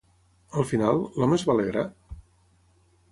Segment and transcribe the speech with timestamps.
[0.61, 1.83] Al final, l'home es va alegrar?